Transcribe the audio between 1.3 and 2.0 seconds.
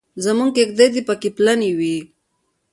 پلنې وي.